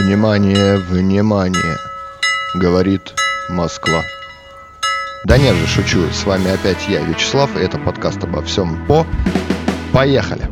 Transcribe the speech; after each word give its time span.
Внимание, 0.00 0.78
внимание, 0.78 1.76
говорит 2.54 3.12
Москва. 3.50 4.00
Да 5.26 5.36
нет 5.36 5.54
же, 5.54 5.66
шучу, 5.66 6.00
с 6.10 6.24
вами 6.24 6.50
опять 6.50 6.88
я, 6.88 7.02
Вячеслав, 7.02 7.54
и 7.54 7.60
это 7.60 7.78
подкаст 7.78 8.24
обо 8.24 8.40
всем 8.40 8.86
по... 8.86 9.06
Поехали! 9.92 10.48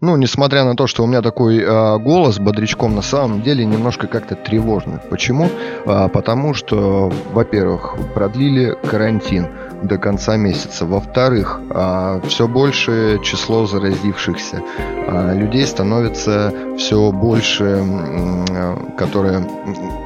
Ну, 0.00 0.16
несмотря 0.16 0.64
на 0.64 0.76
то, 0.76 0.86
что 0.86 1.02
у 1.02 1.06
меня 1.06 1.22
такой 1.22 1.58
э, 1.58 1.98
голос 1.98 2.38
бодрячком, 2.38 2.94
на 2.94 3.02
самом 3.02 3.42
деле 3.42 3.64
немножко 3.64 4.06
как-то 4.06 4.36
тревожный. 4.36 4.98
Почему? 5.10 5.50
А, 5.86 6.08
потому 6.08 6.54
что, 6.54 7.12
во-первых, 7.32 7.96
продлили 8.14 8.76
карантин 8.88 9.48
до 9.86 9.98
конца 9.98 10.36
месяца. 10.36 10.86
Во-вторых, 10.86 11.60
а, 11.70 12.20
все 12.26 12.48
больше 12.48 13.20
число 13.22 13.66
заразившихся 13.66 14.62
а, 15.06 15.32
людей 15.34 15.66
становится 15.66 16.52
все 16.78 17.12
больше, 17.12 17.82
а, 17.84 18.94
которые 18.96 19.40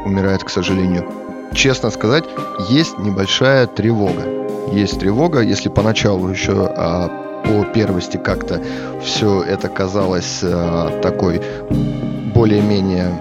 умирают, 0.04 0.44
к 0.44 0.50
сожалению. 0.50 1.06
Честно 1.54 1.90
сказать, 1.90 2.24
есть 2.68 2.98
небольшая 2.98 3.66
тревога. 3.66 4.22
Есть 4.72 5.00
тревога, 5.00 5.40
если 5.40 5.70
поначалу 5.70 6.28
еще 6.28 6.52
по 6.54 7.64
первости 7.72 8.18
как-то 8.18 8.60
все 9.02 9.42
это 9.42 9.68
казалось 9.68 10.44
такой 11.02 11.40
более-менее 12.34 13.18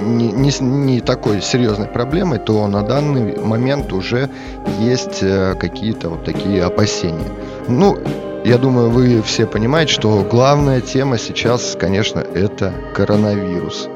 не, 0.00 0.32
не, 0.32 0.50
не 0.60 1.00
такой 1.00 1.40
серьезной 1.40 1.86
проблемой, 1.88 2.38
то 2.38 2.66
на 2.66 2.82
данный 2.82 3.36
момент 3.40 3.92
уже 3.92 4.30
есть 4.80 5.22
э, 5.22 5.54
какие-то 5.58 6.10
вот 6.10 6.24
такие 6.24 6.62
опасения. 6.62 7.28
Ну, 7.68 7.98
я 8.44 8.58
думаю, 8.58 8.90
вы 8.90 9.22
все 9.22 9.46
понимаете, 9.46 9.92
что 9.92 10.24
главная 10.30 10.80
тема 10.80 11.18
сейчас, 11.18 11.76
конечно, 11.78 12.20
это 12.20 12.72
коронавирус. 12.94 13.88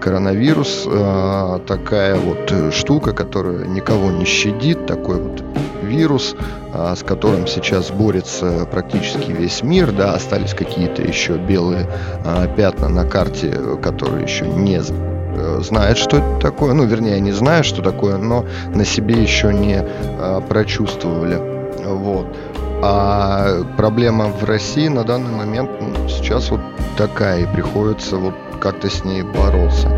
Коронавирус 0.00 0.84
э, 0.86 1.58
такая 1.66 2.16
вот 2.16 2.72
штука, 2.72 3.12
которая 3.12 3.66
никого 3.66 4.10
не 4.10 4.24
щадит, 4.24 4.86
такой 4.86 5.20
вот 5.20 5.42
вирус, 5.82 6.36
э, 6.72 6.94
с 6.96 7.02
которым 7.02 7.46
сейчас 7.46 7.90
борется 7.90 8.66
практически 8.70 9.30
весь 9.30 9.62
мир, 9.62 9.92
да, 9.92 10.14
остались 10.14 10.54
какие-то 10.54 11.02
еще 11.02 11.36
белые 11.36 11.86
э, 12.24 12.46
пятна 12.56 12.88
на 12.88 13.04
карте, 13.04 13.52
которые 13.82 14.22
еще 14.22 14.46
не 14.46 14.78
Э, 14.78 15.17
знает, 15.60 15.98
что 15.98 16.18
это 16.18 16.38
такое. 16.40 16.74
Ну, 16.74 16.84
вернее, 16.84 17.20
не 17.20 17.32
знают, 17.32 17.66
что 17.66 17.82
такое, 17.82 18.16
но 18.16 18.44
на 18.74 18.84
себе 18.84 19.22
еще 19.22 19.52
не 19.52 19.82
а, 19.82 20.40
прочувствовали. 20.40 21.40
Вот. 21.84 22.36
А 22.82 23.64
проблема 23.76 24.26
в 24.26 24.44
России 24.44 24.88
на 24.88 25.04
данный 25.04 25.34
момент 25.34 25.70
ну, 25.80 26.08
сейчас 26.08 26.50
вот 26.50 26.60
такая, 26.96 27.42
и 27.42 27.46
приходится 27.46 28.16
вот 28.16 28.34
как-то 28.60 28.88
с 28.88 29.04
ней 29.04 29.22
бороться. 29.22 29.88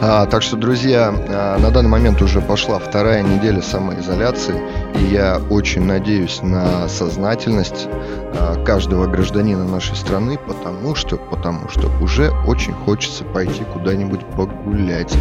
А, 0.00 0.26
так 0.26 0.42
что, 0.42 0.56
друзья, 0.56 1.12
а, 1.12 1.58
на 1.58 1.70
данный 1.70 1.88
момент 1.88 2.22
уже 2.22 2.40
пошла 2.40 2.78
вторая 2.78 3.22
неделя 3.22 3.60
самоизоляции, 3.60 4.54
и 4.94 5.14
я 5.14 5.40
очень 5.50 5.84
надеюсь 5.84 6.40
на 6.42 6.88
сознательность 6.88 7.88
а, 7.90 8.62
каждого 8.64 9.06
гражданина 9.06 9.64
нашей 9.64 9.96
страны, 9.96 10.38
потому 10.38 10.94
что, 10.94 11.16
потому 11.16 11.68
что 11.68 11.88
уже 12.00 12.30
очень 12.46 12.72
хочется 12.72 13.24
пойти 13.24 13.64
куда-нибудь 13.64 14.24
погулять. 14.36 15.14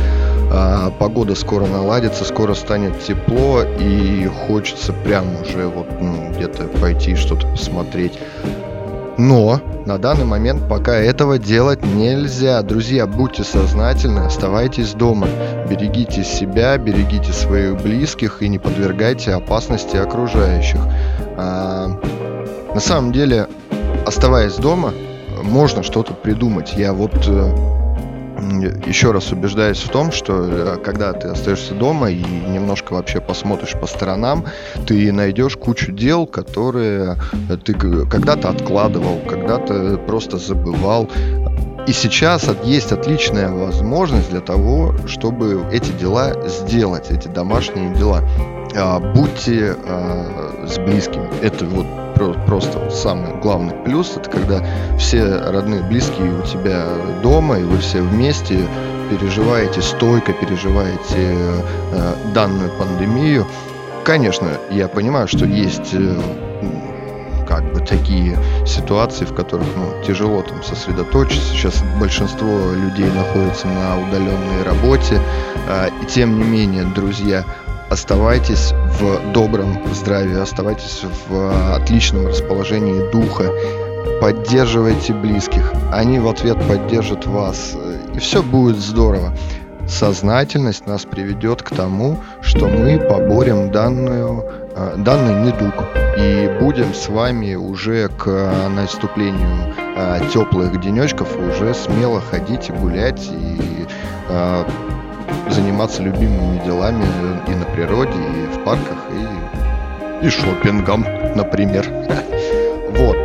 А, 0.52 0.92
погода 0.92 1.36
скоро 1.36 1.66
наладится, 1.66 2.26
скоро 2.26 2.54
станет 2.54 3.00
тепло, 3.00 3.64
и 3.80 4.26
хочется 4.48 4.94
прям 4.94 5.26
уже 5.42 5.68
вот 5.68 5.88
ну, 6.00 6.32
где-то 6.32 6.66
пойти 6.80 7.16
что-то 7.16 7.48
посмотреть. 7.48 8.20
Но 9.18 9.60
на 9.86 9.98
данный 9.98 10.26
момент 10.26 10.68
пока 10.70 10.96
этого 10.96 11.40
делать 11.40 11.84
нельзя. 11.84 12.62
Друзья, 12.62 13.08
будьте 13.08 13.44
сознательны, 13.44 14.20
оставайтесь 14.20 14.94
дома. 14.94 15.28
Берегите 15.70 16.24
себя, 16.24 16.78
берегите 16.78 17.34
своих 17.34 17.82
близких 17.82 18.44
и 18.44 18.48
не 18.48 18.60
подвергайте 18.60 19.34
опасности 19.34 19.98
окружающих. 19.98 20.80
А, 21.36 22.00
на 22.74 22.80
самом 22.80 23.12
деле, 23.12 23.48
оставаясь 24.06 24.56
дома, 24.56 24.94
можно 25.44 25.82
что-то 25.82 26.14
придумать. 26.14 26.74
Я 26.76 26.94
вот 26.94 27.14
э, 27.28 27.77
еще 28.86 29.12
раз 29.12 29.32
убеждаюсь 29.32 29.80
в 29.80 29.90
том, 29.90 30.12
что 30.12 30.46
э, 30.48 30.78
когда 30.84 31.14
ты 31.14 31.28
остаешься 31.28 31.74
дома 31.74 32.10
и 32.10 32.24
немножко 32.24 32.94
вообще 32.94 33.20
посмотришь 33.20 33.74
по 33.74 33.88
сторонам, 33.88 34.46
ты 34.86 35.12
найдешь 35.12 35.58
кучу 35.58 35.92
дел, 35.92 36.26
которые 36.26 37.18
ты 37.66 37.74
когда-то 37.74 38.50
откладывал, 38.50 39.20
когда-то 39.28 39.98
просто 40.06 40.38
забывал. 40.38 41.10
И 41.88 41.94
сейчас 41.94 42.50
есть 42.66 42.92
отличная 42.92 43.50
возможность 43.50 44.30
для 44.30 44.42
того, 44.42 44.94
чтобы 45.08 45.66
эти 45.72 45.92
дела 45.92 46.34
сделать, 46.48 47.10
эти 47.10 47.30
домашние 47.30 47.96
дела. 47.96 48.24
А, 48.80 49.00
будьте 49.00 49.76
а, 49.86 50.66
с 50.68 50.78
близкими. 50.78 51.28
Это 51.42 51.66
вот 51.66 51.88
просто 52.46 52.90
самый 52.90 53.36
главный 53.42 53.74
плюс. 53.84 54.16
Это 54.18 54.30
когда 54.30 54.64
все 54.98 55.24
родные, 55.24 55.82
близкие 55.84 56.34
у 56.34 56.42
тебя 56.44 56.86
дома, 57.22 57.60
и 57.60 57.64
вы 57.64 57.78
все 57.78 58.02
вместе 58.02 58.68
переживаете, 59.10 59.82
стойко 59.82 60.34
переживаете 60.34 61.16
э, 61.16 62.14
данную 62.34 62.72
пандемию. 62.78 63.46
Конечно, 64.04 64.50
я 64.70 64.88
понимаю, 64.88 65.28
что 65.28 65.46
есть 65.46 65.94
э, 65.94 66.20
как 67.48 67.72
бы 67.72 67.80
такие 67.80 68.38
ситуации, 68.66 69.26
в 69.26 69.34
которых 69.34 69.68
ну, 69.76 70.04
тяжело 70.04 70.42
там 70.42 70.64
сосредоточиться. 70.64 71.54
Сейчас 71.54 71.84
большинство 72.00 72.74
людей 72.74 73.10
находится 73.12 73.68
на 73.68 74.00
удаленной 74.02 74.64
работе. 74.64 75.22
Э, 75.68 75.90
и 76.02 76.06
тем 76.06 76.38
не 76.38 76.44
менее, 76.44 76.84
друзья, 76.84 77.46
оставайтесь 77.90 78.74
в 79.00 79.34
добром 79.34 79.80
здравии, 79.94 80.40
оставайтесь 80.40 81.04
в 81.30 81.76
отличном 81.76 82.28
расположении 82.28 83.10
духа, 83.12 83.52
поддерживайте 84.22 85.14
близких, 85.14 85.74
они 85.92 86.20
в 86.20 86.28
ответ 86.28 86.58
поддержат 86.68 87.26
вас, 87.26 87.76
и 88.14 88.20
все 88.20 88.42
будет 88.42 88.78
здорово. 88.78 89.34
Сознательность 89.88 90.86
нас 90.86 91.06
приведет 91.06 91.64
к 91.64 91.70
тому, 91.70 92.20
что 92.42 92.68
мы 92.68 93.00
поборем 93.00 93.72
данную, 93.72 94.44
э, 94.76 94.96
данный 94.98 95.46
недуг 95.46 95.74
и 96.18 96.58
будем 96.60 96.94
с 96.94 97.08
вами 97.08 97.56
уже 97.56 98.10
к 98.10 98.52
наступлению 98.76 99.74
э, 99.96 100.20
теплых 100.34 100.78
денечков 100.82 101.30
уже 101.38 101.74
смело 101.74 102.20
ходить 102.20 102.68
и 102.68 102.74
гулять 102.74 103.30
и 103.32 103.88
э, 104.28 104.66
заниматься 105.50 106.02
любимыми 106.04 106.64
делами 106.64 107.06
и 107.48 107.56
на 107.56 107.66
природе, 107.66 108.18
и 108.18 108.56
в 108.56 108.64
парках, 108.64 108.98
и, 110.22 110.26
и 110.26 110.30
шопингом, 110.30 111.06
например. 111.36 111.86
Вот. 112.98 113.16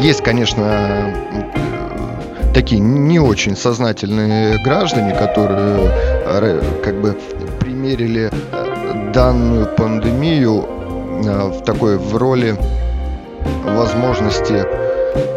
Есть, 0.00 0.22
конечно, 0.22 1.10
такие 2.54 2.80
не 2.80 3.18
очень 3.18 3.56
сознательные 3.56 4.62
граждане, 4.62 5.14
которые 5.14 5.90
э, 6.26 6.62
как 6.84 7.00
бы 7.00 7.16
примерили 7.58 8.30
э, 8.30 9.12
данную 9.14 9.66
пандемию 9.76 10.66
э, 11.24 11.50
в 11.50 11.62
такой 11.64 11.98
в 11.98 12.16
роли 12.16 12.56
возможности 13.64 14.64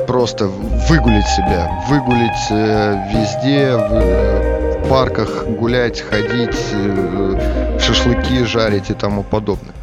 просто 0.08 0.48
выгулить 0.48 1.26
себя, 1.28 1.72
выгулить 1.90 2.52
везде, 3.14 4.63
парках 4.90 5.46
гулять, 5.46 6.02
ходить, 6.02 6.58
э, 6.74 7.78
шашлыки 7.80 8.44
жарить 8.44 8.90
и 8.90 8.94
тому 8.94 9.24
подобное. 9.24 9.74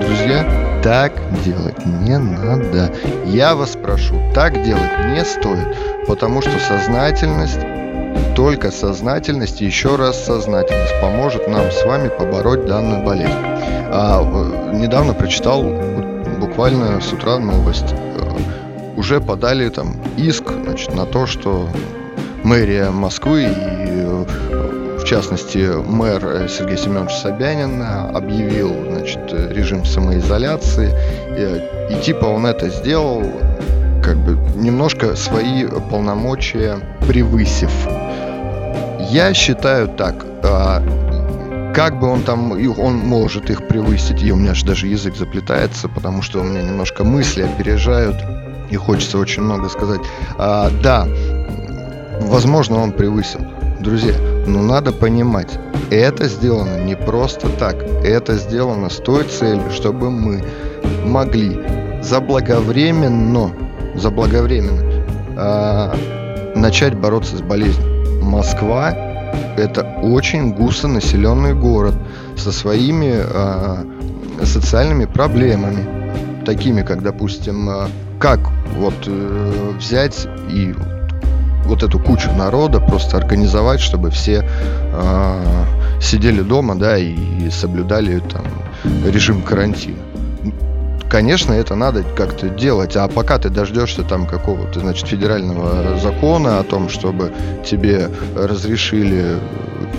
Друзья, 0.00 0.80
так 0.82 1.12
делать 1.44 1.86
не 1.86 2.18
надо. 2.18 2.92
Я 3.26 3.54
вас 3.54 3.76
прошу, 3.76 4.14
так 4.34 4.62
делать 4.62 4.98
не 5.10 5.24
стоит, 5.24 5.76
потому 6.06 6.42
что 6.42 6.58
сознательность, 6.58 7.60
только 8.34 8.70
сознательность 8.70 9.62
и 9.62 9.66
еще 9.66 9.96
раз 9.96 10.24
сознательность 10.24 11.00
поможет 11.00 11.48
нам 11.48 11.70
с 11.70 11.84
вами 11.84 12.08
побороть 12.08 12.66
данную 12.66 13.04
болезнь. 13.04 13.32
А, 13.94 14.22
э, 14.22 14.76
недавно 14.76 15.14
прочитал 15.14 15.62
буквально 16.38 17.00
с 17.00 17.12
утра 17.12 17.38
новость. 17.38 17.92
Э, 17.92 18.32
уже 18.96 19.20
подали 19.20 19.68
там 19.68 19.96
иск 20.16 20.50
значит, 20.50 20.94
на 20.94 21.06
то, 21.06 21.26
что 21.26 21.68
мэрия 22.42 22.90
Москвы 22.90 23.44
и 23.44 23.81
частности, 25.12 25.58
мэр 25.58 26.48
Сергей 26.48 26.78
Семенович 26.78 27.12
Собянин 27.16 27.82
объявил 27.82 28.72
значит, 28.88 29.20
режим 29.50 29.84
самоизоляции. 29.84 30.90
И, 31.36 31.92
и 31.94 32.00
типа 32.00 32.24
он 32.24 32.46
это 32.46 32.70
сделал, 32.70 33.22
как 34.02 34.16
бы 34.16 34.38
немножко 34.56 35.14
свои 35.14 35.66
полномочия 35.90 36.78
превысив. 37.06 37.70
Я 39.10 39.34
считаю 39.34 39.88
так. 39.88 40.24
А, 40.44 40.82
как 41.74 42.00
бы 42.00 42.08
он 42.08 42.22
там, 42.22 42.52
он 42.52 42.96
может 42.96 43.50
их 43.50 43.68
превысить, 43.68 44.22
и 44.22 44.32
у 44.32 44.36
меня 44.36 44.54
же 44.54 44.64
даже 44.64 44.86
язык 44.86 45.14
заплетается, 45.14 45.90
потому 45.90 46.22
что 46.22 46.40
у 46.40 46.42
меня 46.42 46.62
немножко 46.62 47.04
мысли 47.04 47.42
опережают, 47.42 48.16
и 48.70 48.76
хочется 48.76 49.18
очень 49.18 49.42
много 49.42 49.68
сказать. 49.68 50.00
А, 50.38 50.70
да, 50.82 51.06
Возможно, 52.22 52.78
он 52.78 52.92
превысил. 52.92 53.40
Друзья, 53.82 54.14
но 54.46 54.62
надо 54.62 54.92
понимать, 54.92 55.58
это 55.90 56.28
сделано 56.28 56.84
не 56.84 56.94
просто 56.94 57.48
так. 57.48 57.82
Это 58.04 58.36
сделано 58.36 58.88
с 58.88 58.98
той 58.98 59.24
целью, 59.24 59.72
чтобы 59.72 60.08
мы 60.08 60.44
могли 61.04 61.60
заблаговременно, 62.00 63.50
заблаговременно 63.96 64.82
э, 65.36 66.52
начать 66.54 66.94
бороться 66.94 67.36
с 67.36 67.42
болезнью. 67.42 68.22
Москва– 68.22 68.92
это 69.56 69.82
очень 70.00 70.52
густонаселенный 70.54 71.54
город 71.54 71.94
со 72.36 72.52
своими 72.52 73.16
э, 73.18 74.44
социальными 74.44 75.06
проблемами, 75.06 76.44
такими 76.44 76.82
как, 76.82 77.02
допустим, 77.02 77.68
э, 77.68 77.86
как 78.20 78.38
вот 78.76 78.94
э, 79.08 79.72
взять 79.76 80.28
и 80.48 80.72
вот 81.64 81.82
эту 81.82 81.98
кучу 81.98 82.30
народа 82.32 82.80
просто 82.80 83.16
организовать, 83.16 83.80
чтобы 83.80 84.10
все 84.10 84.44
э, 84.44 85.64
сидели 86.00 86.42
дома, 86.42 86.74
да, 86.74 86.98
и, 86.98 87.14
и 87.14 87.50
соблюдали 87.50 88.20
там 88.20 88.44
режим 89.04 89.42
карантина. 89.42 89.98
Конечно, 91.12 91.52
это 91.52 91.74
надо 91.74 92.04
как-то 92.16 92.48
делать, 92.48 92.96
а 92.96 93.06
пока 93.06 93.36
ты 93.36 93.50
дождешься 93.50 94.02
там 94.02 94.26
какого-то, 94.26 94.80
значит, 94.80 95.06
федерального 95.06 95.98
закона 95.98 96.58
о 96.58 96.62
том, 96.62 96.88
чтобы 96.88 97.34
тебе 97.66 98.08
разрешили 98.34 99.36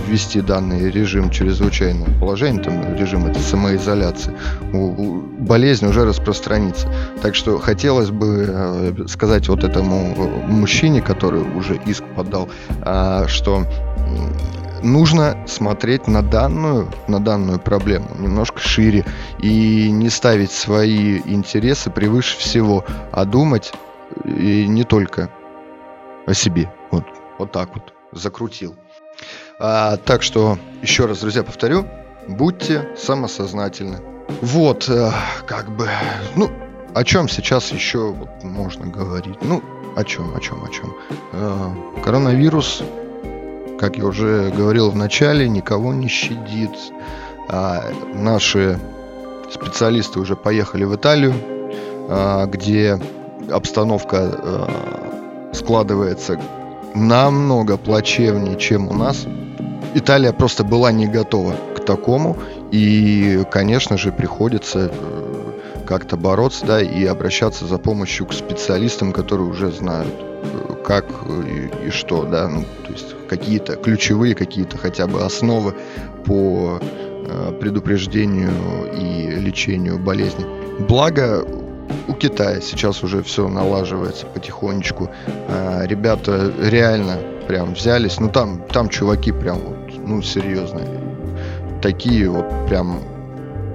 ввести 0.08 0.40
данный 0.40 0.90
режим 0.90 1.30
чрезвычайного 1.30 2.10
положения, 2.18 2.60
там 2.60 2.96
режим 2.96 3.26
этой 3.26 3.40
самоизоляции, 3.40 4.36
болезнь 4.72 5.86
уже 5.86 6.04
распространится. 6.04 6.88
Так 7.22 7.36
что 7.36 7.60
хотелось 7.60 8.10
бы 8.10 8.46
э, 8.48 9.06
сказать 9.06 9.48
вот 9.48 9.62
этому 9.62 10.16
мужчине, 10.48 11.00
который 11.00 11.42
уже 11.42 11.78
иск 11.86 12.02
подал, 12.16 12.48
а, 12.82 13.28
что 13.28 13.64
нужно 14.84 15.36
смотреть 15.46 16.06
на 16.06 16.22
данную, 16.22 16.90
на 17.08 17.20
данную 17.20 17.58
проблему 17.58 18.08
немножко 18.18 18.60
шире 18.60 19.04
и 19.38 19.90
не 19.90 20.10
ставить 20.10 20.52
свои 20.52 21.18
интересы 21.24 21.90
превыше 21.90 22.38
всего, 22.38 22.84
а 23.12 23.24
думать 23.24 23.72
и 24.24 24.66
не 24.68 24.84
только 24.84 25.30
о 26.26 26.34
себе. 26.34 26.72
Вот, 26.90 27.04
вот 27.38 27.52
так 27.52 27.70
вот 27.74 27.92
закрутил. 28.12 28.76
А, 29.58 29.96
так 29.96 30.22
что, 30.22 30.58
еще 30.82 31.06
раз, 31.06 31.20
друзья, 31.20 31.42
повторю, 31.42 31.86
будьте 32.28 32.88
самосознательны. 32.96 34.00
Вот, 34.40 34.88
э, 34.88 35.10
как 35.46 35.70
бы, 35.70 35.88
ну, 36.36 36.50
о 36.94 37.04
чем 37.04 37.28
сейчас 37.28 37.72
еще 37.72 38.12
вот 38.12 38.42
можно 38.42 38.86
говорить? 38.86 39.36
Ну, 39.42 39.62
о 39.96 40.04
чем, 40.04 40.34
о 40.34 40.40
чем, 40.40 40.64
о 40.64 40.68
чем? 40.68 40.94
Э, 41.32 42.02
коронавирус, 42.02 42.82
как 43.78 43.96
я 43.96 44.06
уже 44.06 44.50
говорил 44.50 44.90
в 44.90 44.96
начале, 44.96 45.48
никого 45.48 45.92
не 45.92 46.08
щадит. 46.08 46.70
А 47.48 47.84
наши 48.14 48.78
специалисты 49.50 50.20
уже 50.20 50.36
поехали 50.36 50.84
в 50.84 50.94
Италию, 50.96 51.34
а, 52.08 52.46
где 52.46 52.98
обстановка 53.50 54.16
э, 54.32 55.52
складывается 55.52 56.40
намного 56.94 57.76
плачевнее, 57.76 58.56
чем 58.56 58.88
у 58.88 58.94
нас. 58.94 59.26
Италия 59.94 60.32
просто 60.32 60.64
была 60.64 60.92
не 60.92 61.06
готова 61.06 61.54
к 61.76 61.84
такому, 61.84 62.36
и, 62.70 63.44
конечно 63.50 63.96
же, 63.96 64.12
приходится 64.12 64.90
э, 64.92 65.23
как-то 65.86 66.16
бороться, 66.16 66.66
да, 66.66 66.80
и 66.80 67.04
обращаться 67.04 67.66
за 67.66 67.78
помощью 67.78 68.26
к 68.26 68.32
специалистам, 68.32 69.12
которые 69.12 69.48
уже 69.48 69.70
знают, 69.70 70.14
э, 70.20 70.74
как 70.84 71.06
и, 71.46 71.86
и 71.86 71.90
что, 71.90 72.24
да, 72.24 72.48
ну, 72.48 72.64
то 72.86 72.92
есть 72.92 73.14
какие-то 73.28 73.76
ключевые, 73.76 74.34
какие-то 74.34 74.78
хотя 74.78 75.06
бы 75.06 75.22
основы 75.22 75.74
по 76.24 76.80
э, 76.80 77.52
предупреждению 77.60 78.50
и 78.92 79.30
лечению 79.40 79.98
болезни. 79.98 80.44
Благо, 80.88 81.44
у 82.08 82.12
Китая 82.14 82.60
сейчас 82.60 83.02
уже 83.02 83.22
все 83.22 83.48
налаживается 83.48 84.26
потихонечку. 84.26 85.10
Ребята 85.84 86.52
реально 86.60 87.18
прям 87.46 87.74
взялись. 87.74 88.18
Ну 88.20 88.28
там, 88.30 88.62
там 88.72 88.88
чуваки 88.88 89.32
прям 89.32 89.58
вот 89.58 89.84
ну, 90.06 90.22
серьезно. 90.22 90.80
Такие 91.82 92.28
вот 92.30 92.46
прям, 92.68 93.00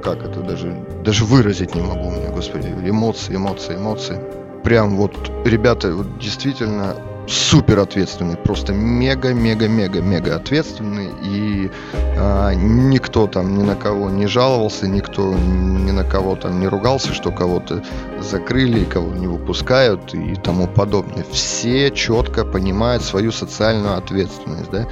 как 0.03 0.23
это 0.23 0.41
даже, 0.41 0.75
даже 1.09 1.25
выразить 1.25 1.73
не 1.73 1.81
могу 1.81 2.11
мне, 2.11 2.27
господи, 2.27 2.67
эмоции, 2.67 3.35
эмоции, 3.35 3.75
эмоции. 3.75 4.19
Прям 4.63 4.95
вот 4.95 5.31
ребята 5.43 5.91
вот 5.91 6.19
действительно 6.19 6.95
супер 7.27 7.79
ответственный, 7.79 8.37
просто 8.37 8.73
мега-мега-мега-мега 8.73 10.35
ответственный, 10.35 11.09
и 11.23 11.71
а, 12.15 12.53
никто 12.53 13.25
там 13.25 13.57
ни 13.57 13.63
на 13.63 13.75
кого 13.75 14.11
не 14.11 14.27
жаловался, 14.27 14.87
никто 14.87 15.33
ни 15.33 15.89
на 15.89 16.03
кого 16.03 16.35
там 16.35 16.59
не 16.59 16.67
ругался, 16.67 17.11
что 17.11 17.31
кого-то 17.31 17.83
закрыли, 18.19 18.83
кого 18.83 19.11
не 19.11 19.25
выпускают 19.25 20.13
и 20.13 20.35
тому 20.35 20.67
подобное. 20.67 21.25
Все 21.31 21.89
четко 21.89 22.45
понимают 22.45 23.01
свою 23.01 23.31
социальную 23.31 23.97
ответственность, 23.97 24.69
да, 24.69 24.87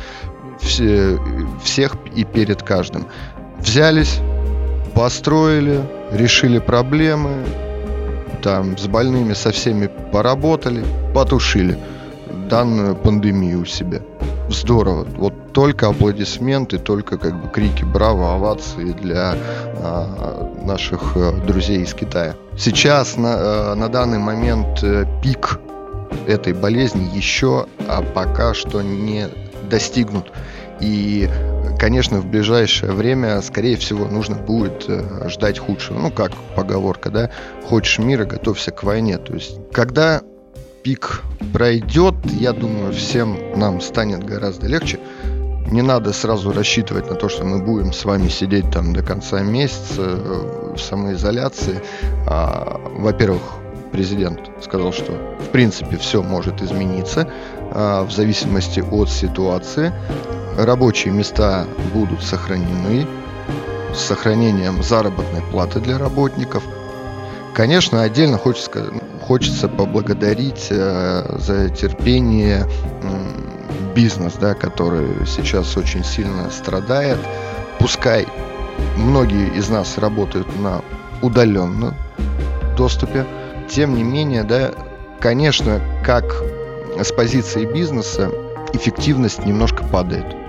все, 0.59 1.19
всех 1.63 1.95
и 2.15 2.23
перед 2.23 2.63
каждым. 2.63 3.05
Взялись, 3.59 4.19
построили, 4.95 5.83
решили 6.12 6.59
проблемы, 6.59 7.45
там 8.42 8.77
с 8.77 8.88
больными 8.88 9.33
со 9.33 9.51
всеми 9.51 9.89
поработали, 10.12 10.83
потушили 11.13 11.77
данную 12.50 12.95
пандемию 12.95 13.62
у 13.62 13.65
себя. 13.65 14.01
Здорово. 14.50 15.06
Вот 15.18 15.33
только 15.51 15.89
аплодисменты, 15.89 16.77
только 16.77 17.18
как 17.18 17.42
бы 17.42 17.50
крики 17.50 17.83
браво, 17.83 18.36
овации 18.36 18.94
для 18.94 19.36
а, 19.36 20.54
наших 20.63 21.18
а, 21.18 21.33
друзей 21.45 21.81
из 21.81 21.94
Китая. 21.94 22.36
Сейчас 22.57 23.18
на, 23.18 23.33
а, 23.33 23.75
на 23.75 23.89
данный 23.89 24.19
момент 24.19 24.80
а, 24.83 25.06
пик 25.21 25.60
этой 26.27 26.53
болезни 26.53 27.10
еще 27.13 27.65
а 27.88 28.01
пока 28.01 28.53
что 28.53 28.81
не 28.81 29.27
достигнут. 29.69 30.31
И, 30.80 31.30
конечно, 31.77 32.19
в 32.19 32.25
ближайшее 32.25 32.91
время, 32.91 33.41
скорее 33.41 33.77
всего, 33.77 34.06
нужно 34.06 34.35
будет 34.35 34.85
э, 34.88 35.29
ждать 35.29 35.59
худшего. 35.59 36.00
Ну, 36.00 36.12
как 36.12 36.31
поговорка, 36.56 37.09
да? 37.09 37.29
Хочешь 37.65 38.00
мира, 38.00 38.25
готовься 38.25 38.71
к 38.71 38.83
войне. 38.83 39.18
То 39.18 39.33
есть, 39.33 39.57
когда 39.71 40.21
пик 40.83 41.24
пройдет, 41.53 42.15
я 42.39 42.53
думаю, 42.53 42.94
всем 42.94 43.38
нам 43.56 43.81
станет 43.81 44.24
гораздо 44.24 44.68
легче. 44.68 45.00
Не 45.69 45.81
надо 45.81 46.13
сразу 46.13 46.53
рассчитывать 46.53 47.10
на 47.10 47.15
то, 47.15 47.27
что 47.27 47.43
мы 47.43 47.62
будем 47.62 47.91
с 47.91 48.05
вами 48.05 48.29
сидеть 48.29 48.72
там 48.72 48.93
до 48.93 49.03
конца 49.03 49.41
месяца 49.41 50.01
э, 50.01 50.74
в 50.75 50.79
самоизоляции. 50.79 51.81
А, 52.25 52.79
во-первых, 52.96 53.41
президент 53.91 54.39
сказал, 54.62 54.93
что 54.93 55.12
в 55.39 55.50
принципе 55.51 55.98
все 55.98 56.22
может 56.22 56.62
измениться 56.62 57.29
а, 57.72 58.03
в 58.03 58.12
зависимости 58.12 58.79
от 58.79 59.10
ситуации. 59.10 59.91
Рабочие 60.57 61.13
места 61.13 61.67
будут 61.93 62.23
сохранены 62.23 63.05
с 63.93 63.99
сохранением 63.99 64.81
заработной 64.81 65.43
платы 65.51 65.79
для 65.79 65.99
работников. 65.99 66.63
Конечно, 67.53 68.01
отдельно 68.01 68.39
хочется, 68.39 68.71
хочется 69.21 69.67
поблагодарить 69.67 70.67
э, 70.71 71.37
за 71.37 71.69
терпение 71.69 72.65
э, 73.03 73.93
бизнес, 73.93 74.33
да, 74.33 74.55
который 74.55 75.27
сейчас 75.27 75.77
очень 75.77 76.03
сильно 76.03 76.49
страдает. 76.49 77.19
Пускай 77.77 78.25
многие 78.95 79.55
из 79.55 79.69
нас 79.69 79.99
работают 79.99 80.47
на 80.59 80.81
удаленном 81.21 81.93
доступе, 82.75 83.27
тем 83.69 83.93
не 83.93 84.01
менее, 84.01 84.43
да, 84.43 84.71
конечно, 85.19 85.81
как 86.03 86.43
с 86.99 87.11
позиции 87.11 87.65
бизнеса 87.65 88.31
эффективность 88.73 89.45
немножко 89.45 89.83
падает. 89.83 90.47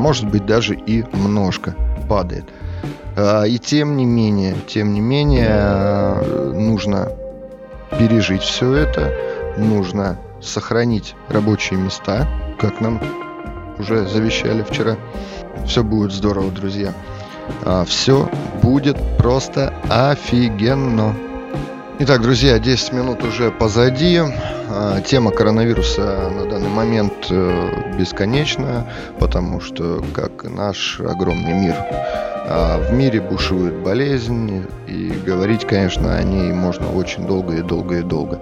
Может 0.00 0.28
быть, 0.28 0.46
даже 0.46 0.74
и 0.74 1.04
немножко 1.12 1.74
падает. 2.08 2.46
А, 3.16 3.44
и 3.44 3.58
тем 3.58 3.98
не 3.98 4.06
менее, 4.06 4.56
тем 4.66 4.94
не 4.94 5.00
менее, 5.00 6.14
нужно 6.54 7.12
пережить 7.98 8.40
все 8.40 8.72
это, 8.74 9.12
нужно 9.58 10.16
сохранить 10.40 11.14
рабочие 11.28 11.78
места, 11.78 12.26
как 12.58 12.80
нам 12.80 12.98
уже 13.78 14.06
завещали 14.06 14.62
вчера. 14.62 14.96
Все 15.66 15.84
будет 15.84 16.12
здорово, 16.12 16.50
друзья. 16.50 16.94
А, 17.66 17.84
все 17.84 18.26
будет 18.62 18.96
просто 19.18 19.74
офигенно. 19.90 21.14
Итак, 22.02 22.22
друзья, 22.22 22.58
10 22.58 22.94
минут 22.94 23.22
уже 23.24 23.50
позади. 23.50 24.18
А, 24.70 25.02
тема 25.02 25.32
коронавируса 25.32 26.30
на 26.30 26.46
данный 26.46 26.70
момент 26.70 27.26
э, 27.28 27.94
бесконечна, 27.98 28.90
потому 29.18 29.60
что, 29.60 30.02
как 30.14 30.44
наш 30.44 30.98
огромный 30.98 31.52
мир, 31.52 31.74
а, 31.76 32.78
в 32.78 32.94
мире 32.94 33.20
бушует 33.20 33.74
болезнь, 33.74 34.64
и 34.88 35.12
говорить, 35.26 35.66
конечно, 35.66 36.16
о 36.16 36.22
ней 36.22 36.54
можно 36.54 36.90
очень 36.90 37.26
долго 37.26 37.56
и 37.56 37.60
долго 37.60 37.98
и 37.98 38.02
долго. 38.02 38.40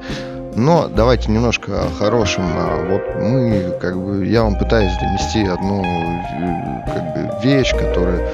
Но 0.59 0.89
давайте 0.89 1.31
немножко 1.31 1.85
о 1.85 1.89
хорошем. 1.89 2.43
А 2.45 2.85
вот 2.85 3.23
мы, 3.23 3.79
как 3.81 3.97
бы, 3.97 4.27
я 4.27 4.43
вам 4.43 4.59
пытаюсь 4.59 4.93
донести 5.01 5.47
одну 5.47 5.85
как 6.85 7.15
бы, 7.15 7.31
вещь, 7.45 7.73
которую 7.73 8.29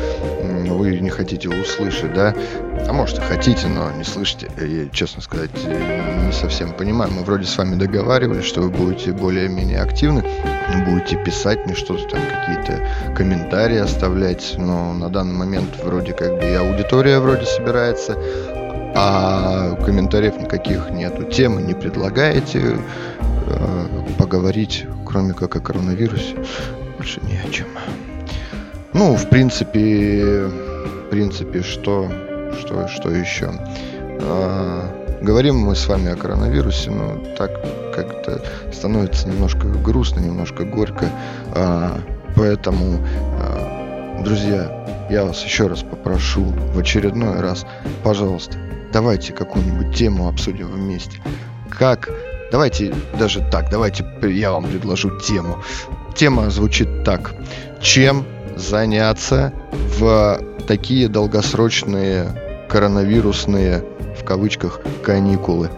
вы 0.74 1.00
не 1.00 1.10
хотите 1.10 1.50
услышать, 1.50 2.14
да? 2.14 2.34
А 2.88 2.92
может 2.92 3.18
и 3.18 3.20
хотите, 3.20 3.66
но 3.66 3.90
не 3.92 4.04
слышите. 4.04 4.50
Я, 4.58 4.88
честно 4.88 5.20
сказать, 5.20 5.50
не 5.54 6.32
совсем 6.32 6.72
понимаю. 6.72 7.10
Мы 7.12 7.24
вроде 7.24 7.44
с 7.44 7.58
вами 7.58 7.76
договаривались, 7.76 8.44
что 8.44 8.62
вы 8.62 8.70
будете 8.70 9.12
более-менее 9.12 9.80
активны, 9.80 10.24
будете 10.86 11.22
писать 11.22 11.66
мне 11.66 11.74
что-то 11.74 12.08
там, 12.08 12.20
какие-то 12.20 13.14
комментарии 13.14 13.78
оставлять, 13.78 14.54
но 14.58 14.92
на 14.94 15.10
данный 15.10 15.34
момент 15.34 15.76
вроде 15.82 16.12
как 16.12 16.38
бы 16.38 16.44
и 16.44 16.54
аудитория 16.54 17.18
вроде 17.18 17.44
собирается, 17.44 18.16
а 18.94 19.74
комментариев 19.84 20.36
никаких 20.38 20.90
нету. 20.90 21.24
Темы 21.24 21.62
не 21.62 21.74
предлагаете 21.74 22.78
э, 23.46 23.86
поговорить, 24.18 24.86
кроме 25.04 25.34
как 25.34 25.56
о 25.56 25.60
коронавирусе, 25.60 26.36
больше 26.96 27.20
не 27.22 27.38
о 27.38 27.50
чем. 27.50 27.66
Ну, 28.92 29.16
в 29.16 29.28
принципе, 29.28 30.46
в 30.46 31.10
принципе, 31.10 31.62
что, 31.62 32.08
что, 32.60 32.86
что 32.86 33.10
еще? 33.10 33.50
А, 34.20 35.18
говорим 35.20 35.58
мы 35.58 35.74
с 35.74 35.88
вами 35.88 36.12
о 36.12 36.16
коронавирусе, 36.16 36.90
но 36.90 37.18
так 37.36 37.50
как-то 37.92 38.40
становится 38.72 39.28
немножко 39.28 39.66
грустно, 39.66 40.20
немножко 40.20 40.64
горько. 40.64 41.06
А, 41.52 41.98
поэтому, 42.36 43.00
а, 43.40 44.22
друзья, 44.22 45.08
я 45.10 45.24
вас 45.24 45.44
еще 45.44 45.66
раз 45.66 45.82
попрошу 45.82 46.44
в 46.44 46.78
очередной 46.78 47.40
раз, 47.40 47.66
пожалуйста, 48.04 48.56
давайте 48.94 49.32
какую-нибудь 49.32 49.94
тему 49.94 50.28
обсудим 50.28 50.68
вместе. 50.68 51.20
Как 51.68 52.08
Давайте 52.52 52.94
даже 53.18 53.40
так, 53.50 53.68
давайте 53.68 54.04
я 54.22 54.52
вам 54.52 54.66
предложу 54.66 55.18
тему. 55.18 55.60
Тема 56.14 56.50
звучит 56.50 57.02
так. 57.02 57.34
Чем 57.80 58.24
заняться 58.54 59.52
в 59.72 60.40
такие 60.68 61.08
долгосрочные 61.08 62.66
коронавирусные, 62.68 63.82
в 64.16 64.24
кавычках, 64.24 64.78
каникулы. 65.02 65.68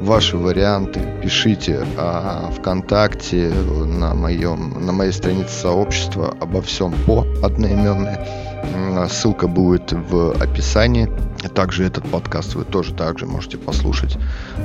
Ваши 0.00 0.36
варианты 0.36 1.00
пишите 1.22 1.86
а, 1.96 2.50
ВКонтакте 2.58 3.50
на, 3.50 4.14
моем, 4.14 4.84
на 4.84 4.92
моей 4.92 5.12
странице 5.12 5.50
сообщества 5.50 6.36
обо 6.40 6.60
всем 6.62 6.92
по 7.06 7.26
одноименной. 7.42 8.18
Ссылка 9.08 9.46
будет 9.46 9.92
в 9.92 10.32
описании. 10.42 11.10
Также 11.54 11.84
этот 11.84 12.04
подкаст 12.10 12.54
вы 12.54 12.64
тоже 12.64 12.94
также 12.94 13.26
можете 13.26 13.56
послушать 13.56 14.16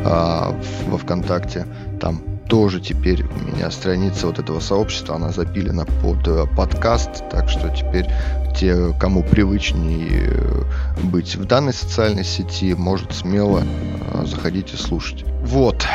а, 0.05 0.55
во 0.87 0.97
ВКонтакте. 0.97 1.65
Там 2.01 2.21
тоже 2.49 2.81
теперь 2.81 3.23
у 3.23 3.55
меня 3.55 3.69
страница 3.69 4.25
вот 4.25 4.39
этого 4.39 4.59
сообщества, 4.59 5.15
она 5.15 5.29
запилена 5.29 5.85
под 5.85 6.27
э, 6.27 6.45
подкаст, 6.57 7.23
так 7.29 7.47
что 7.47 7.69
теперь 7.69 8.07
те, 8.55 8.93
кому 8.99 9.23
привычнее 9.23 10.31
э, 10.31 10.63
быть 11.03 11.35
в 11.35 11.45
данной 11.45 11.73
социальной 11.73 12.23
сети, 12.23 12.73
может 12.73 13.13
смело 13.13 13.63
э, 13.63 14.25
заходить 14.25 14.73
и 14.73 14.77
слушать. 14.77 15.25
Вот. 15.41 15.85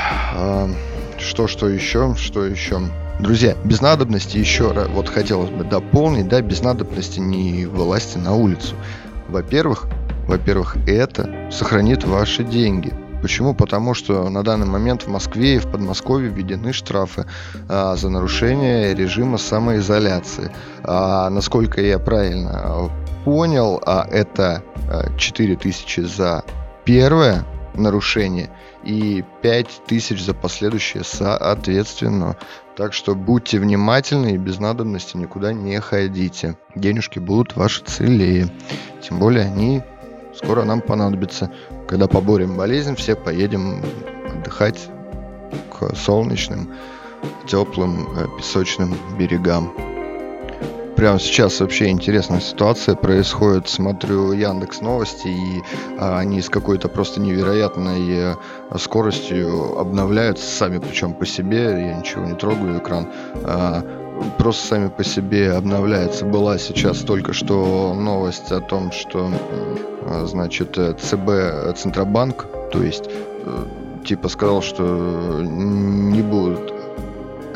Что, 1.18 1.46
что 1.46 1.68
еще? 1.68 2.14
Что 2.16 2.44
еще? 2.44 2.80
Друзья, 3.20 3.56
без 3.64 3.80
надобности 3.80 4.38
еще 4.38 4.72
раз, 4.72 4.88
вот 4.88 5.08
хотелось 5.08 5.50
бы 5.50 5.64
дополнить, 5.64 6.28
да, 6.28 6.40
без 6.40 6.62
надобности 6.62 7.20
не 7.20 7.66
власти 7.66 8.18
на 8.18 8.34
улицу. 8.34 8.74
Во-первых, 9.28 9.86
во-первых, 10.26 10.76
это 10.88 11.48
сохранит 11.52 12.04
ваши 12.04 12.42
деньги– 12.42 12.92
Почему? 13.24 13.54
Потому 13.54 13.94
что 13.94 14.28
на 14.28 14.42
данный 14.42 14.66
момент 14.66 15.04
в 15.04 15.08
Москве 15.08 15.54
и 15.54 15.58
в 15.58 15.66
Подмосковье 15.66 16.28
введены 16.28 16.74
штрафы 16.74 17.24
а, 17.70 17.96
за 17.96 18.10
нарушение 18.10 18.94
режима 18.94 19.38
самоизоляции. 19.38 20.52
А, 20.82 21.30
насколько 21.30 21.80
я 21.80 21.98
правильно 21.98 22.90
понял, 23.24 23.80
а, 23.86 24.06
это 24.10 24.62
а, 24.90 25.16
4000 25.16 26.00
за 26.00 26.44
первое 26.84 27.46
нарушение 27.72 28.50
и 28.84 29.24
5000 29.40 30.22
за 30.22 30.34
последующее 30.34 31.02
соответственно. 31.02 32.36
Так 32.76 32.92
что 32.92 33.14
будьте 33.14 33.58
внимательны 33.58 34.34
и 34.34 34.36
без 34.36 34.58
надобности 34.58 35.16
никуда 35.16 35.54
не 35.54 35.80
ходите. 35.80 36.58
Денежки 36.74 37.20
будут 37.20 37.56
ваши 37.56 37.82
целее. 37.84 38.48
Тем 39.00 39.18
более 39.18 39.44
они 39.46 39.82
скоро 40.36 40.64
нам 40.64 40.80
понадобятся. 40.80 41.50
Когда 41.88 42.06
поборем 42.06 42.56
болезнь, 42.56 42.96
все 42.96 43.14
поедем 43.14 43.82
отдыхать 44.30 44.88
к 45.70 45.94
солнечным, 45.96 46.70
теплым, 47.46 48.08
э, 48.16 48.26
песочным 48.38 48.94
берегам. 49.18 49.72
Прямо 50.96 51.18
сейчас 51.18 51.58
вообще 51.58 51.88
интересная 51.88 52.40
ситуация 52.40 52.94
происходит. 52.94 53.68
Смотрю 53.68 54.32
Яндекс 54.32 54.80
Новости, 54.80 55.26
и 55.26 55.62
а, 55.98 56.20
они 56.20 56.40
с 56.40 56.48
какой-то 56.48 56.88
просто 56.88 57.20
невероятной 57.20 58.36
а, 58.70 58.78
скоростью 58.78 59.76
обновляются 59.78 60.46
сами, 60.46 60.78
причем 60.78 61.14
по 61.14 61.26
себе. 61.26 61.88
Я 61.88 61.94
ничего 61.94 62.24
не 62.24 62.34
трогаю 62.34 62.78
экран. 62.78 63.08
А, 64.14 64.30
просто 64.38 64.66
сами 64.66 64.88
по 64.88 65.04
себе 65.04 65.52
обновляется. 65.52 66.24
Была 66.24 66.58
сейчас 66.58 66.98
только 67.00 67.32
что 67.32 67.94
новость 67.94 68.52
о 68.52 68.60
том, 68.60 68.92
что 68.92 69.30
значит 70.24 70.74
ЦБ 70.74 71.76
Центробанк, 71.76 72.46
то 72.70 72.82
есть 72.82 73.04
э, 73.08 73.64
типа 74.04 74.28
сказал, 74.28 74.60
что 74.60 75.40
не 75.42 76.20
будут 76.20 76.74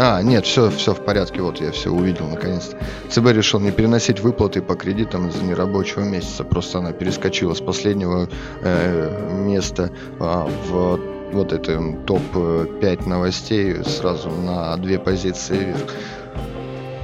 а, 0.01 0.23
нет, 0.23 0.47
все, 0.47 0.71
все 0.71 0.95
в 0.95 1.05
порядке, 1.05 1.43
вот 1.43 1.61
я 1.61 1.73
все 1.73 1.91
увидел 1.91 2.29
наконец-то. 2.29 2.77
ЦБ 3.11 3.33
решил 3.33 3.59
не 3.59 3.73
переносить 3.73 4.21
выплаты 4.21 4.63
по 4.63 4.77
кредитам 4.77 5.27
из-за 5.27 5.43
нерабочего 5.43 6.05
месяца, 6.05 6.45
просто 6.45 6.79
она 6.79 6.93
перескочила 6.93 7.53
с 7.53 7.61
последнего 7.61 8.29
э, 8.63 9.43
места 9.45 9.91
э, 10.21 10.47
в 10.69 11.01
вот 11.33 11.53
это 11.53 11.79
топ-5 12.07 13.09
новостей 13.09 13.85
сразу 13.85 14.31
на 14.31 14.77
две 14.77 15.01
позиции 15.01 15.59
вверх. 15.59 15.95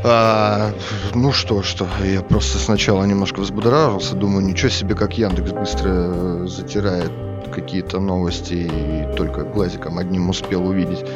А, 0.07 0.75
ну 1.15 1.33
что, 1.33 1.63
что, 1.63 1.89
я 2.05 2.21
просто 2.21 2.59
сначала 2.59 3.05
немножко 3.05 3.41
взбудоражился, 3.41 4.15
думаю, 4.15 4.45
ничего 4.45 4.69
себе, 4.69 4.95
как 4.95 5.17
Яндекс 5.17 5.53
быстро 5.53 5.89
э, 5.89 6.47
затирает 6.47 7.11
какие-то 7.51 8.01
новости 8.01 8.53
и 8.53 9.17
только 9.17 9.45
глазиком 9.45 9.97
одним 9.97 10.29
успел 10.29 10.67
увидеть. 10.67 11.07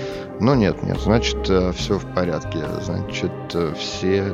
Но 0.40 0.54
нет, 0.54 0.82
нет, 0.84 0.98
значит, 1.00 1.50
э, 1.50 1.72
все 1.76 1.98
в 1.98 2.14
порядке, 2.14 2.60
значит, 2.82 3.30
э, 3.52 3.74
все 3.78 4.32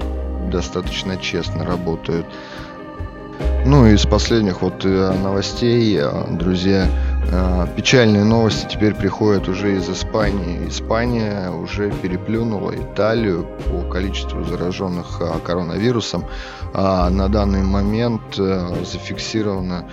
достаточно 0.53 1.17
честно 1.17 1.65
работают. 1.65 2.27
Ну 3.67 3.89
и 3.89 3.95
из 3.95 4.07
последних 4.07 4.63
вот 4.63 4.85
новостей, 4.85 6.01
друзья, 6.31 6.87
печальные 7.77 8.25
новости 8.25 8.67
теперь 8.71 8.95
приходят 8.95 9.49
уже 9.49 9.77
из 9.77 9.89
Испании. 9.89 10.69
Испания 10.69 11.51
уже 11.51 11.91
переплюнула 11.91 12.75
Италию 12.75 13.47
по 13.71 13.83
количеству 13.89 14.45
зараженных 14.45 15.21
а, 15.21 15.39
коронавирусом. 15.39 16.25
А, 16.73 17.11
на 17.11 17.29
данный 17.29 17.63
момент 17.63 18.35
зафиксировано 18.35 19.87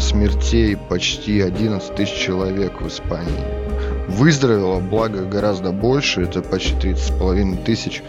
смертей 0.00 0.76
почти 0.76 1.40
11 1.40 1.94
тысяч 1.94 2.14
человек 2.14 2.80
в 2.80 2.88
Испании. 2.88 4.08
Выздоровело, 4.08 4.80
благо, 4.80 5.24
гораздо 5.24 5.70
больше, 5.72 6.22
это 6.22 6.42
почти 6.42 6.90
30,5 6.90 7.64
тысяч. 7.64 8.02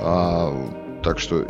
Так 0.00 1.18
что 1.18 1.46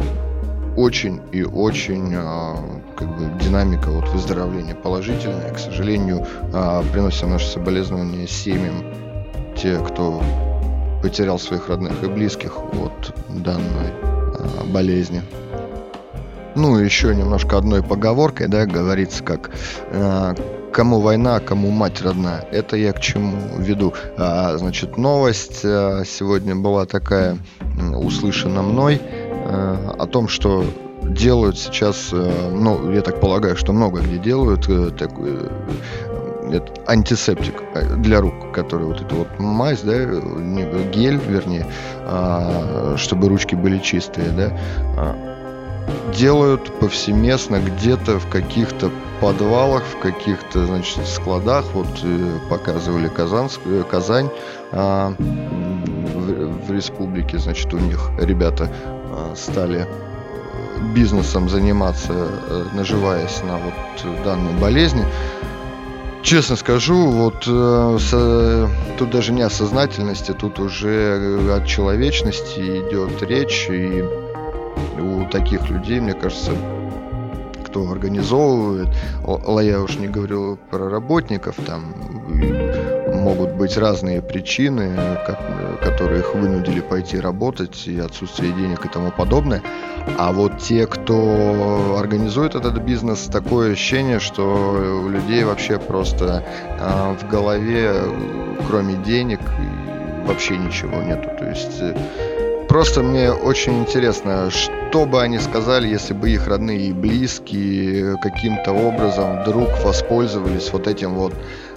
очень 0.76 1.20
и 1.32 1.42
очень 1.42 2.12
а, 2.14 2.56
как 2.96 3.08
бы 3.16 3.30
динамика 3.42 3.90
вот 3.90 4.08
выздоровления 4.08 4.74
положительная. 4.74 5.52
К 5.52 5.58
сожалению, 5.58 6.26
а, 6.52 6.82
приносим 6.92 7.30
наши 7.30 7.46
соболезнования 7.46 8.26
семьям 8.26 8.84
те, 9.56 9.78
кто 9.78 10.22
потерял 11.02 11.38
своих 11.38 11.68
родных 11.68 12.02
и 12.02 12.06
близких 12.06 12.56
от 12.58 13.14
данной 13.28 13.92
а, 14.02 14.64
болезни. 14.66 15.22
Ну, 16.56 16.78
еще 16.78 17.14
немножко 17.14 17.58
одной 17.58 17.82
поговоркой, 17.82 18.46
да, 18.46 18.64
говорится, 18.64 19.24
как 19.24 19.50
кому 20.72 21.00
война, 21.00 21.40
кому 21.40 21.70
мать 21.70 22.00
родная. 22.00 22.46
Это 22.52 22.76
я 22.76 22.92
к 22.92 23.00
чему 23.00 23.58
веду. 23.58 23.92
Значит, 24.16 24.96
новость 24.96 25.62
сегодня 25.62 26.54
была 26.54 26.86
такая, 26.86 27.38
услышана 27.92 28.62
мной 28.62 29.00
о 29.44 30.06
том, 30.06 30.28
что 30.28 30.64
делают 31.02 31.58
сейчас, 31.58 32.10
э, 32.12 32.50
ну, 32.52 32.90
я 32.90 33.02
так 33.02 33.20
полагаю, 33.20 33.56
что 33.56 33.72
много 33.72 34.00
где 34.00 34.18
делают 34.18 34.68
э, 34.68 34.90
такой 34.90 35.50
антисептик 36.86 37.62
для 37.98 38.20
рук, 38.20 38.52
который 38.52 38.86
вот 38.86 39.00
это 39.00 39.14
вот 39.14 39.38
мазь, 39.38 39.80
да, 39.80 39.94
гель, 40.92 41.18
вернее, 41.26 41.66
а, 42.02 42.96
чтобы 42.98 43.28
ручки 43.28 43.54
были 43.54 43.78
чистые, 43.78 44.28
да. 44.30 44.58
А, 44.96 45.34
делают 46.14 46.72
повсеместно 46.78 47.60
где-то 47.60 48.18
в 48.18 48.28
каких-то 48.28 48.90
подвалах, 49.20 49.84
в 49.84 49.98
каких-то, 49.98 50.66
значит, 50.66 51.06
складах. 51.06 51.64
Вот 51.72 51.88
э, 52.02 52.38
показывали 52.50 53.08
Казанск, 53.08 53.60
э, 53.64 53.82
Казань 53.90 54.28
а, 54.72 55.14
в, 56.54 56.70
республике, 56.70 57.38
значит, 57.38 57.72
у 57.74 57.78
них 57.78 58.10
ребята 58.18 58.70
а, 59.10 59.34
стали 59.36 59.86
бизнесом 60.94 61.48
заниматься, 61.48 62.12
э, 62.12 62.64
наживаясь 62.74 63.42
на 63.42 63.56
вот 63.58 64.24
данной 64.24 64.52
болезни. 64.60 65.04
Честно 66.22 66.56
скажу, 66.56 67.10
вот 67.10 67.44
э, 67.46 67.98
с, 68.00 68.70
тут 68.98 69.10
даже 69.10 69.32
не 69.32 69.42
о 69.42 69.50
сознательности, 69.50 70.32
тут 70.32 70.58
уже 70.58 71.52
от 71.52 71.66
человечности 71.66 72.60
идет 72.60 73.22
речь, 73.22 73.68
и 73.68 74.04
у 74.98 75.28
таких 75.30 75.68
людей, 75.68 76.00
мне 76.00 76.14
кажется, 76.14 76.52
кто 77.66 77.90
организовывает, 77.90 78.88
я 79.62 79.82
уж 79.82 79.96
не 79.96 80.08
говорю 80.08 80.58
про 80.70 80.88
работников, 80.88 81.56
там 81.66 81.94
могут 83.24 83.52
быть 83.52 83.76
разные 83.78 84.20
причины, 84.20 84.96
которые 85.82 86.20
их 86.20 86.34
вынудили 86.34 86.80
пойти 86.80 87.18
работать, 87.18 87.86
и 87.86 87.98
отсутствие 87.98 88.52
денег 88.52 88.84
и 88.84 88.88
тому 88.88 89.10
подобное. 89.10 89.62
А 90.18 90.30
вот 90.32 90.58
те, 90.58 90.86
кто 90.86 91.96
организует 91.98 92.54
этот 92.54 92.78
бизнес, 92.82 93.20
такое 93.32 93.72
ощущение, 93.72 94.20
что 94.20 95.02
у 95.06 95.08
людей 95.08 95.42
вообще 95.44 95.78
просто 95.78 96.44
э, 96.78 97.16
в 97.18 97.30
голове, 97.30 97.94
кроме 98.68 98.94
денег, 98.96 99.40
вообще 100.26 100.58
ничего 100.58 101.02
нету. 101.02 101.30
То 101.38 101.48
есть 101.48 101.80
э, 101.80 101.96
просто 102.68 103.02
мне 103.02 103.32
очень 103.32 103.80
интересно, 103.80 104.50
что 104.50 105.06
бы 105.06 105.22
они 105.22 105.38
сказали, 105.38 105.88
если 105.88 106.12
бы 106.12 106.28
их 106.28 106.46
родные 106.46 106.88
и 106.88 106.92
близкие 106.92 108.18
каким-то 108.18 108.72
образом 108.72 109.42
вдруг 109.42 109.70
воспользовались 109.82 110.70
вот 110.72 110.86
этим 110.86 111.14
вот 111.14 111.32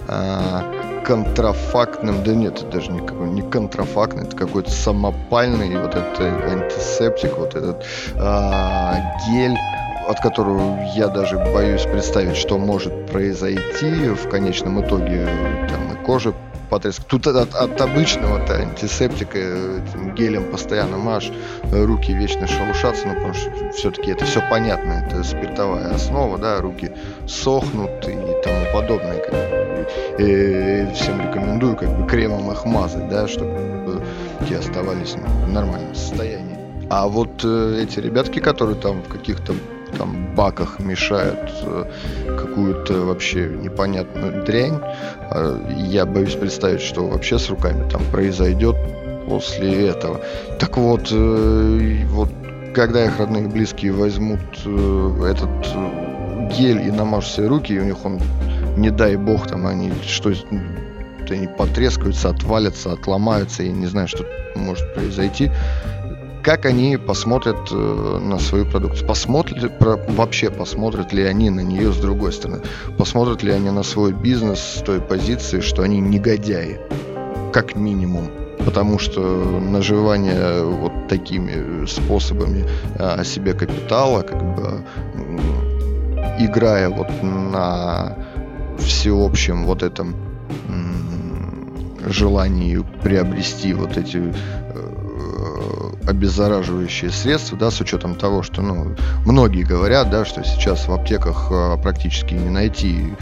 э, 0.08 1.02
контрафактным, 1.04 2.22
да 2.24 2.34
нет, 2.34 2.58
это 2.58 2.66
даже 2.66 2.92
никакой 2.92 3.28
не 3.30 3.42
контрафактный, 3.42 4.24
это 4.24 4.36
какой-то 4.36 4.70
самопальный 4.70 5.76
вот 5.80 5.94
этот 5.94 6.20
антисептик, 6.20 7.36
вот 7.38 7.54
этот 7.54 7.84
э, 8.14 8.92
гель, 9.28 9.56
от 10.08 10.20
которого 10.20 10.82
я 10.94 11.08
даже 11.08 11.36
боюсь 11.36 11.82
представить, 11.82 12.36
что 12.36 12.58
может 12.58 13.10
произойти 13.10 14.08
в 14.08 14.28
конечном 14.28 14.80
итоге, 14.80 15.26
там 15.68 15.92
и 15.92 16.04
кожа 16.04 16.32
потреск. 16.68 17.04
Тут 17.04 17.26
от, 17.26 17.54
от 17.54 17.80
обычного 17.80 18.38
-то 18.38 18.60
антисептика 18.60 19.38
этим 19.38 20.14
гелем 20.14 20.50
постоянно 20.50 20.98
маш, 20.98 21.30
руки 21.72 22.12
вечно 22.12 22.46
шелушатся, 22.46 23.08
ну, 23.08 23.14
потому 23.14 23.34
что 23.34 23.50
все-таки 23.72 24.10
это 24.10 24.24
все 24.24 24.40
понятно, 24.50 25.04
это 25.06 25.24
спиртовая 25.24 25.94
основа, 25.94 26.38
да, 26.38 26.60
руки 26.60 26.92
сохнут 27.26 28.08
и 28.08 28.42
тому 28.44 28.64
подобное. 28.72 29.18
Как 29.18 29.32
бы, 29.32 29.88
и 30.18 30.94
всем 30.94 31.20
рекомендую 31.20 31.76
как 31.76 31.88
бы 31.96 32.06
кремом 32.06 32.50
их 32.50 32.64
мазать, 32.64 33.08
да, 33.08 33.26
чтобы 33.28 34.02
те 34.48 34.56
оставались 34.56 35.14
в 35.14 35.52
нормальном 35.52 35.94
состоянии. 35.94 36.58
А 36.90 37.06
вот 37.06 37.44
э, 37.44 37.82
эти 37.82 38.00
ребятки, 38.00 38.38
которые 38.38 38.76
там 38.76 39.02
в 39.02 39.08
каких-то 39.08 39.52
там 39.96 40.34
баках 40.34 40.78
мешают 40.78 41.50
э, 41.62 41.84
какую-то 42.38 43.04
вообще 43.04 43.48
непонятную 43.48 44.44
дрянь. 44.44 44.78
А, 45.30 45.60
я 45.76 46.06
боюсь 46.06 46.34
представить, 46.34 46.80
что 46.80 47.06
вообще 47.06 47.38
с 47.38 47.48
руками 47.48 47.88
там 47.88 48.02
произойдет 48.10 48.76
после 49.28 49.88
этого. 49.88 50.20
Так 50.58 50.76
вот, 50.76 51.08
э, 51.10 52.04
вот 52.06 52.30
когда 52.74 53.04
их 53.04 53.18
родные 53.18 53.44
и 53.44 53.48
близкие 53.48 53.92
возьмут 53.92 54.40
э, 54.64 55.30
этот 55.30 55.50
гель 56.56 56.80
и 56.86 56.90
намажут 56.90 57.32
себе 57.32 57.46
руки, 57.46 57.72
и 57.72 57.78
у 57.78 57.84
них 57.84 58.04
он, 58.04 58.20
не 58.76 58.90
дай 58.90 59.16
бог, 59.16 59.46
там 59.46 59.66
они 59.66 59.92
что 60.06 60.32
они 61.30 61.46
потрескаются, 61.46 62.30
отвалятся, 62.30 62.92
отломаются, 62.92 63.62
я 63.62 63.72
не 63.72 63.86
знаю, 63.86 64.08
что 64.08 64.24
может 64.54 64.94
произойти 64.94 65.50
как 66.42 66.66
они 66.66 66.96
посмотрят 66.96 67.70
э, 67.70 68.18
на 68.20 68.38
свою 68.38 68.66
продукцию. 68.66 69.06
Посмотрят 69.06 69.72
вообще 70.08 70.50
посмотрят 70.50 71.12
ли 71.12 71.22
они 71.24 71.50
на 71.50 71.60
нее 71.60 71.92
с 71.92 71.96
другой 71.96 72.32
стороны. 72.32 72.62
Посмотрят 72.96 73.42
ли 73.42 73.52
они 73.52 73.70
на 73.70 73.82
свой 73.82 74.12
бизнес 74.12 74.58
с 74.58 74.82
той 74.82 75.00
позиции, 75.00 75.60
что 75.60 75.82
они 75.82 76.00
негодяи. 76.00 76.80
Как 77.52 77.76
минимум. 77.76 78.30
Потому 78.64 78.98
что 78.98 79.20
наживание 79.20 80.62
вот 80.62 81.08
такими 81.08 81.86
способами 81.86 82.66
о 82.98 83.24
себе 83.24 83.54
капитала, 83.54 84.22
как 84.22 84.42
бы 84.56 84.84
играя 86.38 86.88
вот 86.90 87.08
на 87.22 88.16
всеобщем 88.78 89.64
вот 89.64 89.82
этом 89.82 90.14
желании 92.06 92.84
приобрести 93.02 93.72
вот 93.72 93.96
эти 93.96 94.32
обеззараживающие 96.08 97.10
средства, 97.10 97.58
да, 97.58 97.70
с 97.70 97.80
учетом 97.80 98.14
того, 98.14 98.42
что, 98.42 98.62
ну, 98.62 98.96
многие 99.26 99.62
говорят, 99.62 100.10
да, 100.10 100.24
что 100.24 100.42
сейчас 100.42 100.88
в 100.88 100.92
аптеках 100.92 101.48
а, 101.50 101.76
практически 101.76 102.34
не 102.34 102.48
найти 102.48 103.14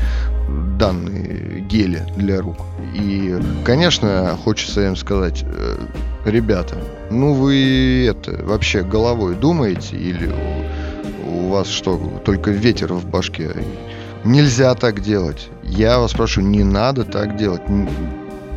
данные 0.78 1.60
гели 1.68 2.06
для 2.16 2.40
рук. 2.40 2.58
И, 2.94 3.36
конечно, 3.64 4.38
хочется 4.44 4.86
им 4.86 4.94
сказать, 4.94 5.44
э, 5.44 5.76
ребята, 6.24 6.76
ну 7.10 7.34
вы 7.34 8.06
это 8.08 8.44
вообще 8.44 8.82
головой 8.82 9.34
думаете 9.34 9.96
или 9.96 10.32
у, 11.28 11.48
вас 11.48 11.68
что, 11.68 11.96
только 12.24 12.52
ветер 12.52 12.92
в 12.92 13.06
башке? 13.06 13.50
Нельзя 14.24 14.74
так 14.74 15.00
делать. 15.00 15.48
Я 15.62 15.98
вас 15.98 16.12
прошу, 16.12 16.40
не 16.40 16.62
надо 16.62 17.04
так 17.04 17.36
делать 17.36 17.62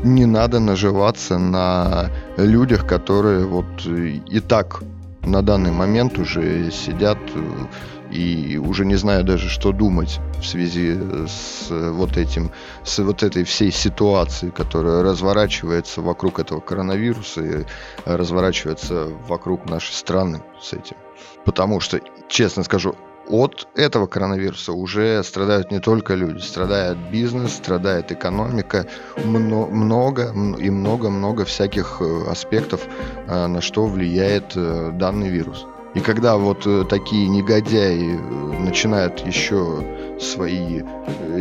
не 0.03 0.25
надо 0.25 0.59
наживаться 0.59 1.37
на 1.37 2.09
людях, 2.37 2.87
которые 2.87 3.45
вот 3.45 3.85
и 3.85 4.39
так 4.39 4.81
на 5.21 5.41
данный 5.41 5.71
момент 5.71 6.17
уже 6.17 6.71
сидят 6.71 7.17
э, 7.35 7.65
и 8.11 8.57
уже 8.57 8.85
не 8.85 8.95
знаю 8.95 9.23
даже, 9.23 9.49
что 9.49 9.71
думать 9.71 10.19
в 10.41 10.45
связи 10.45 10.97
с 11.27 11.67
вот 11.69 12.17
этим, 12.17 12.51
с 12.83 12.99
вот 12.99 13.21
этой 13.21 13.43
всей 13.43 13.71
ситуацией, 13.71 14.51
которая 14.51 15.03
разворачивается 15.03 16.01
вокруг 16.01 16.39
этого 16.39 16.59
коронавируса 16.59 17.41
и 17.41 17.65
разворачивается 18.05 19.09
вокруг 19.27 19.69
нашей 19.69 19.93
страны 19.93 20.41
с 20.61 20.73
этим. 20.73 20.95
Потому 21.45 21.79
что, 21.79 21.99
честно 22.27 22.63
скажу, 22.63 22.95
от 23.29 23.67
этого 23.75 24.07
коронавируса 24.07 24.73
уже 24.73 25.23
страдают 25.23 25.71
не 25.71 25.79
только 25.79 26.15
люди, 26.15 26.41
страдает 26.41 26.97
бизнес, 27.11 27.53
страдает 27.53 28.11
экономика, 28.11 28.85
много 29.23 30.33
и 30.57 30.69
много-много 30.69 31.45
всяких 31.45 32.01
э, 32.01 32.29
аспектов, 32.29 32.87
э, 33.27 33.47
на 33.47 33.61
что 33.61 33.85
влияет 33.85 34.53
э, 34.55 34.91
данный 34.93 35.29
вирус. 35.29 35.65
И 35.95 36.01
когда 36.01 36.37
вот 36.37 36.67
такие 36.87 37.27
негодяи 37.27 38.15
начинают 38.59 39.25
еще 39.25 39.83
свои 40.19 40.83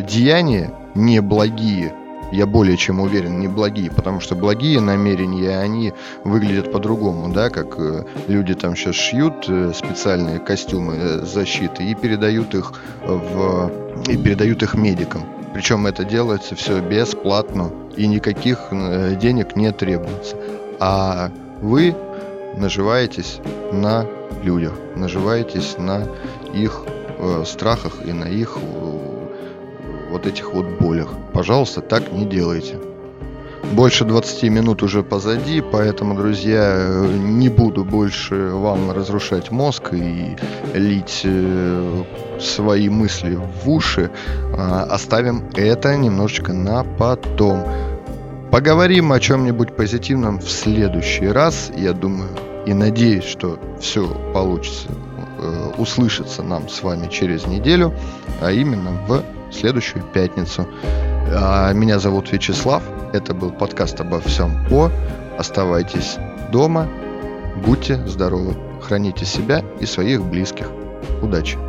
деяния 0.08 0.72
неблагие 0.94 1.92
я 2.32 2.46
более 2.46 2.76
чем 2.76 3.00
уверен, 3.00 3.38
не 3.38 3.48
благие, 3.48 3.90
потому 3.90 4.20
что 4.20 4.34
благие 4.34 4.80
намерения, 4.80 5.58
они 5.58 5.92
выглядят 6.24 6.70
по-другому, 6.72 7.32
да, 7.32 7.50
как 7.50 7.78
э, 7.78 8.04
люди 8.26 8.54
там 8.54 8.76
сейчас 8.76 8.96
шьют 8.96 9.48
э, 9.48 9.72
специальные 9.74 10.38
костюмы 10.38 10.94
э, 10.96 11.24
защиты 11.24 11.84
и 11.84 11.94
передают 11.94 12.54
их 12.54 12.72
в 13.04 13.70
и 14.08 14.16
передают 14.16 14.62
их 14.62 14.74
медикам. 14.74 15.24
Причем 15.54 15.86
это 15.86 16.04
делается 16.04 16.54
все 16.54 16.80
бесплатно 16.80 17.72
и 17.96 18.06
никаких 18.06 18.68
денег 19.20 19.56
не 19.56 19.72
требуется. 19.72 20.36
А 20.78 21.32
вы 21.60 21.96
наживаетесь 22.56 23.40
на 23.72 24.06
людях, 24.42 24.74
наживаетесь 24.94 25.76
на 25.78 26.06
их 26.54 26.84
страхах 27.44 28.06
и 28.06 28.12
на 28.12 28.24
их 28.26 28.56
вот 30.10 30.26
этих 30.26 30.52
вот 30.52 30.66
болях. 30.80 31.08
Пожалуйста, 31.32 31.80
так 31.80 32.12
не 32.12 32.24
делайте. 32.24 32.78
Больше 33.72 34.04
20 34.04 34.44
минут 34.44 34.82
уже 34.82 35.02
позади, 35.02 35.60
поэтому, 35.60 36.14
друзья, 36.14 37.06
не 37.06 37.48
буду 37.48 37.84
больше 37.84 38.50
вам 38.52 38.90
разрушать 38.92 39.50
мозг 39.50 39.92
и 39.92 40.36
лить 40.74 41.20
э, 41.24 42.04
свои 42.40 42.88
мысли 42.88 43.38
в 43.62 43.68
уши. 43.68 44.10
А, 44.56 44.84
оставим 44.84 45.44
это 45.54 45.94
немножечко 45.96 46.52
на 46.52 46.82
потом. 46.82 47.64
Поговорим 48.50 49.12
о 49.12 49.20
чем-нибудь 49.20 49.76
позитивном 49.76 50.38
в 50.38 50.50
следующий 50.50 51.28
раз, 51.28 51.70
я 51.76 51.92
думаю, 51.92 52.30
и 52.64 52.72
надеюсь, 52.72 53.24
что 53.24 53.58
все 53.78 54.08
получится 54.32 54.88
э, 55.38 55.72
услышаться 55.76 56.42
нам 56.42 56.70
с 56.70 56.82
вами 56.82 57.08
через 57.08 57.46
неделю, 57.46 57.92
а 58.40 58.50
именно 58.50 58.92
в 59.06 59.22
следующую 59.50 60.04
пятницу. 60.04 60.66
А, 61.34 61.72
меня 61.72 61.98
зовут 61.98 62.32
Вячеслав. 62.32 62.82
Это 63.12 63.34
был 63.34 63.50
подкаст 63.50 64.00
обо 64.00 64.20
всем 64.20 64.66
по. 64.68 64.90
Оставайтесь 65.38 66.16
дома. 66.50 66.88
Будьте 67.64 67.96
здоровы. 68.06 68.54
храните 68.80 69.24
себя 69.24 69.62
и 69.80 69.86
своих 69.86 70.24
близких. 70.24 70.70
Удачи! 71.20 71.67